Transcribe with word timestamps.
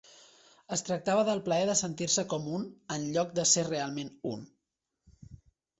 Es 0.75 0.81
tractava 0.87 1.25
del 1.27 1.43
plaer 1.49 1.67
de 1.71 1.75
sentir-se 1.83 2.25
com 2.33 2.49
un 2.59 2.67
en 2.97 3.07
lloc 3.19 3.37
de 3.43 3.49
ser 3.53 3.69
realment 3.73 4.13
un. 4.35 4.53